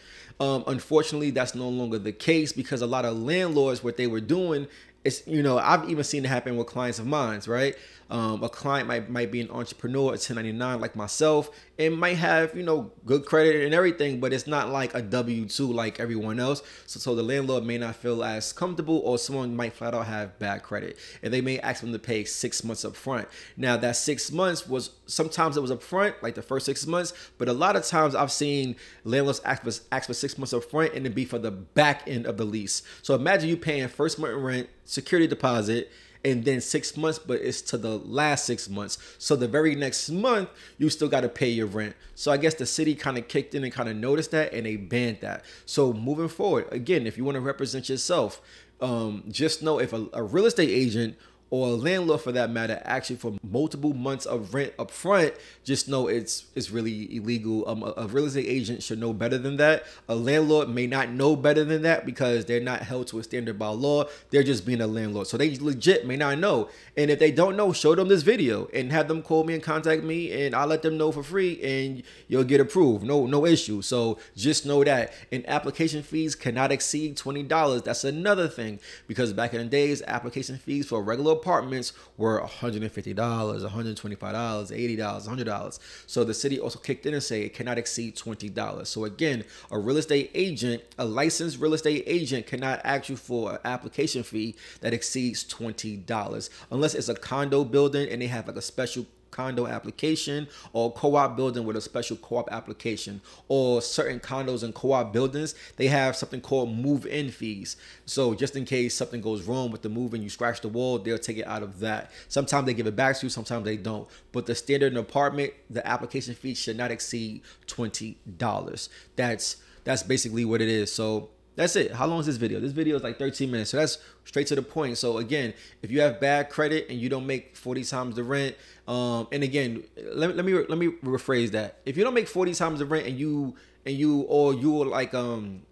Um, 0.41 0.65
unfortunately, 0.67 1.31
that's 1.31 1.55
no 1.55 1.69
longer 1.69 1.99
the 1.99 2.13
case 2.13 2.53
because 2.53 2.81
a 2.81 2.87
lot 2.87 3.05
of 3.05 3.17
landlords, 3.19 3.85
what 3.85 3.99
they 3.99 4.07
were 4.07 4.21
doing 4.21 4.67
is, 5.05 5.23
you 5.27 5.43
know, 5.43 5.59
I've 5.59 5.89
even 5.89 6.03
seen 6.03 6.25
it 6.25 6.29
happen 6.29 6.57
with 6.57 6.67
clients 6.67 6.99
of 6.99 7.07
mine, 7.07 7.43
right? 7.47 7.77
Um, 8.11 8.43
a 8.43 8.49
client 8.49 8.89
might 8.89 9.09
might 9.09 9.31
be 9.31 9.41
an 9.41 9.51
entrepreneur, 9.51 10.09
a 10.09 10.19
1099 10.19 10.81
like 10.81 10.97
myself, 10.97 11.51
and 11.79 11.97
might 11.97 12.17
have 12.17 12.57
you 12.57 12.65
know 12.65 12.91
good 13.07 13.25
credit 13.25 13.65
and 13.65 13.73
everything, 13.73 14.19
but 14.19 14.33
it's 14.33 14.49
not 14.49 14.69
like 14.69 14.95
a 14.95 15.03
W 15.03 15.47
two 15.47 15.73
like 15.73 16.01
everyone 16.01 16.41
else. 16.41 16.63
So, 16.87 16.99
so 16.99 17.15
the 17.15 17.23
landlord 17.23 17.65
may 17.65 17.79
not 17.79 17.97
feel 17.97 18.25
as 18.25 18.53
comfortable, 18.53 18.99
or 19.05 19.17
someone 19.17 19.55
might 19.55 19.75
flat 19.75 19.95
out 19.95 20.07
have 20.07 20.39
bad 20.41 20.63
credit, 20.65 20.99
and 21.23 21.33
they 21.33 21.41
may 21.41 21.61
ask 21.61 21.83
them 21.83 21.93
to 21.93 21.99
pay 21.99 22.25
six 22.25 22.65
months 22.65 22.85
up 22.85 22.97
front. 22.97 23.29
Now 23.57 23.77
that 23.77 23.97
six 23.97 24.33
months 24.33 24.69
was 24.69 24.91
sometimes 25.07 25.57
it 25.57 25.61
was 25.61 25.71
up 25.71 25.83
front, 25.83 26.21
like 26.23 26.35
the 26.35 26.43
first 26.43 26.67
six 26.67 26.87
months, 26.87 27.13
but 27.39 27.49
a 27.49 27.53
lot 27.53 27.77
of 27.77 27.85
times 27.85 28.15
I've 28.15 28.33
seen 28.33 28.75
landlords 29.05 29.41
ask 29.45 29.63
for, 29.63 29.71
ask 29.93 30.07
for 30.07 30.15
six 30.15 30.37
months 30.37 30.53
up 30.53 30.65
front 30.65 30.95
and 30.95 31.07
it 31.07 31.15
be 31.15 31.25
for 31.25 31.39
the 31.39 31.51
back 31.51 32.03
end 32.07 32.27
of 32.27 32.37
the 32.37 32.45
lease. 32.45 32.83
So 33.03 33.15
imagine 33.15 33.49
you 33.49 33.57
paying 33.57 33.89
first 33.89 34.19
month 34.19 34.35
rent, 34.35 34.69
security 34.85 35.27
deposit, 35.27 35.91
and 36.25 36.45
then 36.45 36.61
six 36.61 36.97
months, 36.97 37.19
but 37.19 37.41
it's 37.41 37.63
to 37.63 37.79
the 37.79 37.99
last 37.99 38.45
six 38.45 38.69
months. 38.69 38.99
So 39.19 39.37
the 39.37 39.49
very 39.49 39.75
next 39.75 40.11
month, 40.11 40.51
you 40.79 40.91
still 40.91 41.09
got 41.09 41.23
to 41.23 41.29
pay 41.29 41.49
your 41.49 41.67
rent. 41.67 41.95
So 42.15 42.31
I 42.31 42.37
guess 42.37 42.55
the 42.55 42.67
city 42.67 42.95
kind 42.95 43.17
of 43.17 43.29
kicked 43.29 43.55
in 43.55 43.65
and 43.65 43.73
kind 43.73 43.89
of 43.89 43.97
noticed 43.97 44.31
that 44.33 44.53
and 44.53 44.67
they 44.67 44.77
banned 44.77 45.21
that. 45.21 45.45
So 45.65 45.93
moving 45.93 46.29
forward, 46.29 46.67
again, 46.71 47.07
if 47.07 47.17
you 47.17 47.25
want 47.25 47.37
to 47.37 47.41
represent 47.41 47.89
yourself, 47.89 48.41
um, 48.81 49.25
just 49.31 49.63
know 49.63 49.79
if 49.79 49.93
a, 49.93 50.07
a 50.13 50.23
real 50.23 50.47
estate 50.47 50.71
agent 50.71 51.17
or 51.51 51.69
a 51.69 51.73
landlord 51.73 52.21
for 52.21 52.33
that 52.33 52.51
matter 52.51 52.81
actually 52.85 53.17
for 53.17 53.37
multiple 53.43 53.93
months 53.93 54.27
of 54.27 54.55
rent 54.55 54.73
up 54.79 54.91
front 54.91 55.35
just 55.65 55.89
know 55.89 56.09
it's 56.09 56.47
it's 56.55 56.71
really 56.71 57.17
illegal. 57.17 57.69
Um, 57.69 57.83
a, 57.83 57.93
a, 57.97 58.07
real 58.07 58.27
estate 58.27 58.47
agent 58.47 58.83
should 58.83 58.99
know 58.99 59.13
better 59.13 59.39
than 59.39 59.57
that. 59.59 59.85
A 60.09 60.15
landlord 60.15 60.69
may 60.69 60.87
not 60.87 61.11
know 61.11 61.37
better 61.37 61.65
than 61.65 61.83
that 61.83 62.07
because 62.07 62.45
they're 62.45 62.61
not 62.61 62.83
held 62.83 63.07
to 63.09 63.19
a 63.19 63.23
standard 63.23 63.59
by 63.59 63.69
law. 63.69 64.05
They're 64.31 64.43
just 64.43 64.67
being 64.67 64.81
a 64.81 64.87
landlord. 64.87 65.27
So 65.27 65.37
they 65.37 65.57
legit 65.57 66.07
may 66.07 66.17
not 66.17 66.39
know. 66.39 66.69
And 66.97 67.11
if 67.11 67.19
they 67.19 67.31
don't 67.31 67.57
know 67.57 67.73
show 67.73 67.95
them 67.95 68.09
this 68.09 68.23
video 68.23 68.69
and 68.75 68.91
have 68.91 69.09
them 69.09 69.23
call 69.23 69.45
me 69.45 69.55
and 69.55 69.63
contact 69.63 70.03
me 70.03 70.45
and 70.45 70.55
i'll 70.55 70.67
let 70.67 70.83
them 70.83 70.99
know 70.99 71.13
for 71.13 71.23
free 71.23 71.61
and 71.63 72.03
you'll 72.29 72.45
get 72.45 72.61
approved. 72.61 73.05
No 73.05 73.27
no 73.27 73.47
issue. 73.47 73.83
So 73.83 74.19
just 74.37 74.67
know 74.67 74.83
that. 74.85 75.13
And 75.31 75.49
application 75.49 76.03
fees 76.03 76.35
cannot 76.35 76.73
exceed 76.73 77.17
$20 77.17 77.85
that's 77.85 78.05
another 78.05 78.49
thing. 78.49 78.81
Because 79.07 79.33
back 79.33 79.55
in 79.55 79.61
the 79.61 79.67
days 79.67 80.03
application 80.07 80.59
fees 80.59 80.87
for 80.87 81.03
regular 81.03 81.37
apartments 81.41 81.93
were 82.17 82.41
$150, 82.41 83.15
$125, 83.15 84.19
$80, 84.19 84.99
$100. 84.99 85.79
So 86.07 86.25
the 86.25 86.35
city 86.35 86.61
also 86.61 86.79
kicked 86.79 87.07
in 87.07 87.15
and 87.15 87.23
say 87.23 87.43
it 87.43 87.55
cannot 87.55 87.79
exceed 87.79 88.17
$20. 88.17 88.87
So 88.87 89.05
again, 89.05 89.45
a 89.71 89.79
real 89.79 89.97
estate 89.97 90.31
agent, 90.35 90.83
a 90.99 91.05
licensed 91.05 91.59
real 91.59 91.75
estate 91.75 92.05
agent 92.07 92.47
cannot 92.47 92.81
ask 92.85 93.09
you 93.09 93.17
for 93.17 93.53
an 93.53 93.59
application 93.65 94.23
fee 94.23 94.55
that 94.81 94.93
exceeds 94.93 95.45
$20 95.45 96.51
unless 96.71 96.95
it's 96.95 97.09
a 97.09 97.15
condo 97.15 97.65
building 97.65 98.09
and 98.09 98.21
they 98.21 98.27
have 98.27 98.47
like 98.47 98.57
a 98.57 98.63
special 98.63 99.07
condo 99.31 99.67
application 99.67 100.49
or 100.73 100.93
co-op 100.93 101.37
building 101.37 101.65
with 101.65 101.77
a 101.77 101.81
special 101.81 102.17
co-op 102.17 102.51
application. 102.53 103.21
Or 103.49 103.83
certain 103.83 104.21
condos 104.21 104.63
and 104.63 104.75
co-op 104.75 105.13
buildings 105.13 105.55
they 105.77 105.89
have 105.89 106.17
something 106.17 106.41
called 106.41 106.75
move-in 106.75 107.31
fees. 107.31 107.77
So 108.07 108.35
just 108.35 108.57
in 108.57 108.65
case 108.65 108.95
something 108.95 109.21
goes 109.21 109.45
wrong 109.45 109.71
with 109.71 109.83
the 109.83 109.89
move 109.89 110.15
and 110.15 110.23
you 110.23 110.31
scratch 110.31 110.61
the 110.61 110.69
wall 110.69 110.99
they'll 110.99 111.19
take 111.19 111.39
it 111.39 111.47
out 111.47 111.63
of 111.63 111.81
that. 111.81 112.11
Sometimes 112.29 112.67
they 112.67 112.75
give 112.75 112.87
it 112.87 112.97
back 112.97 113.19
to 113.19 113.27
you 113.27 113.31
sometimes 113.31 113.65
they 113.65 113.77
don't. 113.77 114.09
But 114.33 114.47
the 114.47 114.55
standard 114.55 114.97
apartment 114.97 115.53
the 115.69 115.87
application 115.87 116.35
fee 116.35 116.55
should 116.55 116.77
not 116.77 116.91
exceed 116.91 117.43
$20 117.67 118.89
that's 119.17 119.57
that's 119.85 120.03
basically 120.03 120.45
what 120.45 120.61
it 120.61 120.69
is. 120.69 120.93
So 120.93 121.31
that's 121.57 121.77
it. 121.77 121.93
How 121.93 122.07
long 122.07 122.21
is 122.21 122.27
this 122.27 122.37
video? 122.37 122.61
This 122.61 122.73
video 122.73 122.97
is 122.97 123.03
like 123.03 123.19
13 123.19 123.51
minutes. 123.51 123.71
So 123.71 123.77
that's 123.77 123.99
straight 124.25 124.47
to 124.49 124.55
the 124.55 124.63
point. 124.63 124.99
So 124.99 125.19
again, 125.19 125.53
if 125.83 125.91
you 125.91 126.01
have 126.01 126.21
bad 126.21 126.49
credit 126.49 126.87
and 126.89 126.99
you 126.99 127.09
don't 127.09 127.27
make 127.27 127.57
40 127.57 127.85
times 127.85 128.17
the 128.17 128.25
rent, 128.25 128.57
um, 128.87 129.29
and 129.33 129.43
again, 129.43 129.85
let, 130.13 130.37
let 130.37 130.45
me 130.45 130.55
let 130.55 130.79
me 130.79 130.89
rephrase 131.05 131.51
that. 131.51 131.81
If 131.85 131.97
you 131.97 132.05
don't 132.05 132.15
make 132.15 132.29
40 132.29 132.55
times 132.55 132.79
the 132.79 132.87
rent 132.87 133.07
and 133.07 133.19
you 133.19 133.55
and 133.85 133.95
you 133.95 134.21
or 134.23 134.55
you 134.55 134.81
are 134.83 134.87
like 134.87 135.15
um 135.15 135.63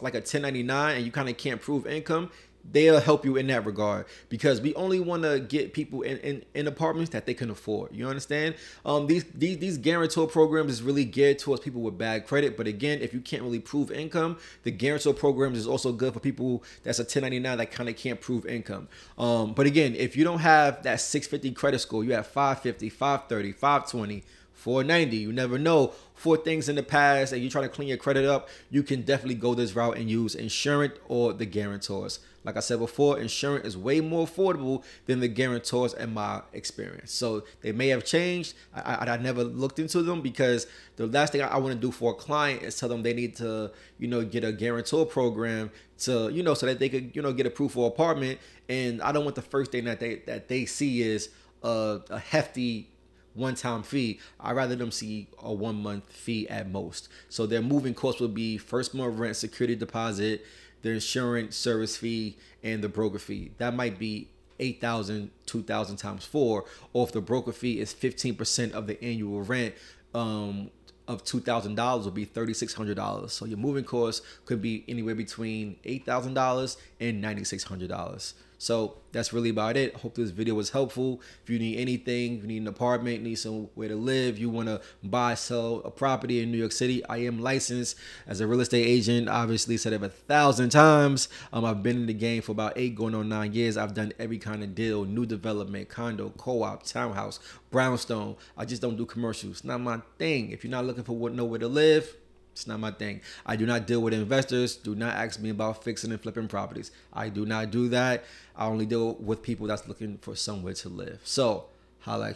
like 0.00 0.14
a 0.14 0.18
1099 0.18 0.96
and 0.96 1.04
you 1.04 1.10
kind 1.10 1.28
of 1.28 1.36
can't 1.36 1.60
prove 1.60 1.86
income, 1.86 2.30
they'll 2.72 3.00
help 3.00 3.24
you 3.24 3.36
in 3.36 3.46
that 3.48 3.64
regard 3.64 4.06
because 4.28 4.60
we 4.60 4.74
only 4.74 5.00
want 5.00 5.22
to 5.22 5.40
get 5.40 5.72
people 5.72 6.02
in, 6.02 6.18
in, 6.18 6.44
in, 6.54 6.66
apartments 6.66 7.10
that 7.10 7.26
they 7.26 7.34
can 7.34 7.50
afford. 7.50 7.94
You 7.94 8.08
understand? 8.08 8.54
Um, 8.84 9.06
these 9.06 9.24
these 9.34 9.58
these 9.58 9.78
guarantor 9.78 10.26
programs 10.26 10.72
is 10.72 10.82
really 10.82 11.04
geared 11.04 11.38
towards 11.38 11.62
people 11.62 11.80
with 11.80 11.96
bad 11.96 12.26
credit. 12.26 12.56
But 12.56 12.66
again, 12.66 13.00
if 13.00 13.14
you 13.14 13.20
can't 13.20 13.42
really 13.42 13.60
prove 13.60 13.90
income, 13.90 14.38
the 14.62 14.70
guarantor 14.70 15.12
programs 15.12 15.58
is 15.58 15.66
also 15.66 15.92
good 15.92 16.14
for 16.14 16.20
people 16.20 16.62
that's 16.82 16.98
a 16.98 17.02
1099 17.02 17.58
that 17.58 17.70
kind 17.70 17.88
of 17.88 17.96
can't 17.96 18.20
prove 18.20 18.46
income. 18.46 18.88
Um, 19.16 19.54
but 19.54 19.66
again, 19.66 19.94
if 19.94 20.16
you 20.16 20.24
don't 20.24 20.40
have 20.40 20.82
that 20.82 21.00
650 21.00 21.54
credit 21.54 21.78
score, 21.78 22.04
you 22.04 22.12
have 22.12 22.26
550, 22.26 22.88
530, 22.90 23.52
520 23.52 24.24
490. 24.58 25.16
You 25.16 25.32
never 25.32 25.58
know. 25.58 25.92
For 26.14 26.36
things 26.36 26.68
in 26.68 26.74
the 26.74 26.82
past 26.82 27.32
and 27.32 27.40
you 27.40 27.48
try 27.48 27.62
to 27.62 27.68
clean 27.68 27.86
your 27.86 27.96
credit 27.96 28.24
up, 28.24 28.48
you 28.70 28.82
can 28.82 29.02
definitely 29.02 29.36
go 29.36 29.54
this 29.54 29.76
route 29.76 29.96
and 29.96 30.10
use 30.10 30.34
Insurent 30.34 30.94
or 31.06 31.32
the 31.32 31.46
guarantors. 31.46 32.18
Like 32.48 32.56
I 32.56 32.60
said 32.60 32.78
before, 32.78 33.18
Insurent 33.18 33.66
is 33.66 33.76
way 33.76 34.00
more 34.00 34.26
affordable 34.26 34.82
than 35.04 35.20
the 35.20 35.28
guarantors 35.28 35.92
in 35.92 36.14
my 36.14 36.40
experience. 36.54 37.12
So 37.12 37.44
they 37.60 37.72
may 37.72 37.88
have 37.88 38.06
changed. 38.06 38.54
I, 38.74 38.94
I, 38.94 39.12
I 39.12 39.16
never 39.18 39.44
looked 39.44 39.78
into 39.78 40.00
them 40.00 40.22
because 40.22 40.66
the 40.96 41.06
last 41.06 41.32
thing 41.32 41.42
I, 41.42 41.48
I 41.48 41.58
want 41.58 41.74
to 41.74 41.78
do 41.78 41.92
for 41.92 42.12
a 42.12 42.14
client 42.14 42.62
is 42.62 42.80
tell 42.80 42.88
them 42.88 43.02
they 43.02 43.12
need 43.12 43.36
to, 43.36 43.70
you 43.98 44.08
know, 44.08 44.24
get 44.24 44.44
a 44.44 44.52
guarantor 44.52 45.04
program 45.04 45.70
to, 45.98 46.30
you 46.30 46.42
know, 46.42 46.54
so 46.54 46.64
that 46.64 46.78
they 46.78 46.88
could, 46.88 47.14
you 47.14 47.20
know, 47.20 47.34
get 47.34 47.44
approved 47.44 47.74
for 47.74 47.86
apartment. 47.86 48.38
And 48.66 49.02
I 49.02 49.12
don't 49.12 49.24
want 49.24 49.36
the 49.36 49.42
first 49.42 49.70
thing 49.70 49.84
that 49.84 50.00
they 50.00 50.22
that 50.24 50.48
they 50.48 50.64
see 50.64 51.02
is 51.02 51.28
a, 51.62 52.00
a 52.08 52.18
hefty 52.18 52.88
one 53.34 53.56
time 53.56 53.82
fee. 53.82 54.20
I'd 54.40 54.56
rather 54.56 54.74
them 54.74 54.90
see 54.90 55.28
a 55.38 55.52
one 55.52 55.82
month 55.82 56.10
fee 56.10 56.48
at 56.48 56.70
most. 56.70 57.10
So 57.28 57.44
their 57.44 57.60
moving 57.60 57.92
costs 57.92 58.22
will 58.22 58.28
be 58.28 58.56
first 58.56 58.94
month 58.94 59.18
rent, 59.18 59.36
security 59.36 59.76
deposit, 59.76 60.46
the 60.82 60.90
Insurent 60.90 61.54
service 61.54 61.96
fee, 61.96 62.36
and 62.62 62.82
the 62.82 62.88
broker 62.88 63.18
fee. 63.18 63.52
That 63.58 63.74
might 63.74 63.98
be 63.98 64.28
8,000, 64.60 65.30
2,000 65.46 65.96
times 65.96 66.24
four. 66.24 66.64
Or 66.92 67.06
if 67.06 67.12
the 67.12 67.20
broker 67.20 67.52
fee 67.52 67.80
is 67.80 67.94
15% 67.94 68.72
of 68.72 68.86
the 68.86 69.02
annual 69.02 69.42
rent, 69.42 69.74
um, 70.14 70.70
of 71.08 71.24
two 71.24 71.40
thousand 71.40 71.74
dollars 71.74 72.04
will 72.04 72.12
be 72.12 72.26
thirty 72.26 72.52
six 72.52 72.74
hundred 72.74 72.96
dollars. 72.96 73.32
So 73.32 73.46
your 73.46 73.56
moving 73.56 73.84
costs 73.84 74.24
could 74.44 74.60
be 74.60 74.84
anywhere 74.86 75.14
between 75.14 75.76
eight 75.84 76.04
thousand 76.04 76.34
dollars 76.34 76.76
and 77.00 77.20
ninety 77.20 77.44
six 77.44 77.64
hundred 77.64 77.88
dollars. 77.88 78.34
So 78.58 78.96
that's 79.12 79.32
really 79.32 79.50
about 79.50 79.76
it. 79.76 79.94
Hope 79.94 80.16
this 80.16 80.30
video 80.30 80.54
was 80.54 80.70
helpful. 80.70 81.22
If 81.44 81.48
you 81.48 81.60
need 81.60 81.78
anything, 81.78 82.40
you 82.40 82.46
need 82.46 82.62
an 82.62 82.68
apartment, 82.68 83.22
need 83.22 83.36
somewhere 83.36 83.88
to 83.88 83.94
live, 83.94 84.36
you 84.36 84.50
want 84.50 84.66
to 84.66 84.80
buy, 85.02 85.34
sell 85.34 85.76
a 85.84 85.90
property 85.92 86.42
in 86.42 86.50
New 86.50 86.58
York 86.58 86.72
City, 86.72 87.04
I 87.06 87.18
am 87.18 87.40
licensed 87.40 87.96
as 88.26 88.40
a 88.40 88.46
real 88.48 88.60
estate 88.60 88.84
agent. 88.84 89.28
Obviously, 89.28 89.76
said 89.76 89.92
it 89.92 90.02
a 90.02 90.08
thousand 90.08 90.70
times. 90.70 91.28
Um, 91.52 91.64
I've 91.64 91.84
been 91.84 91.96
in 91.96 92.06
the 92.06 92.14
game 92.14 92.42
for 92.42 92.52
about 92.52 92.72
eight, 92.76 92.96
going 92.96 93.14
on 93.14 93.28
nine 93.28 93.52
years. 93.52 93.76
I've 93.76 93.94
done 93.94 94.12
every 94.18 94.38
kind 94.38 94.64
of 94.64 94.74
deal: 94.74 95.04
new 95.04 95.24
development, 95.24 95.88
condo, 95.88 96.30
co-op, 96.30 96.82
townhouse, 96.82 97.38
brownstone. 97.70 98.36
I 98.56 98.64
just 98.64 98.82
don't 98.82 98.96
do 98.96 99.06
commercials. 99.06 99.58
It's 99.58 99.64
not 99.64 99.80
my 99.80 100.00
thing. 100.18 100.50
If 100.50 100.64
you're 100.64 100.72
not 100.72 100.84
looking 100.84 101.04
for 101.04 101.16
what 101.16 101.32
nowhere 101.32 101.60
to 101.60 101.68
live 101.68 102.12
it's 102.58 102.66
not 102.66 102.80
my 102.80 102.90
thing. 102.90 103.20
I 103.46 103.54
do 103.54 103.66
not 103.66 103.86
deal 103.86 104.00
with 104.00 104.12
investors. 104.12 104.74
Do 104.74 104.96
not 104.96 105.14
ask 105.14 105.38
me 105.38 105.50
about 105.50 105.84
fixing 105.84 106.10
and 106.10 106.20
flipping 106.20 106.48
properties. 106.48 106.90
I 107.12 107.28
do 107.28 107.46
not 107.46 107.70
do 107.70 107.88
that. 107.90 108.24
I 108.56 108.66
only 108.66 108.84
deal 108.84 109.14
with 109.14 109.42
people 109.42 109.68
that's 109.68 109.86
looking 109.86 110.18
for 110.18 110.34
somewhere 110.34 110.74
to 110.74 110.88
live. 110.88 111.20
So, 111.22 111.66
holla 112.00 112.34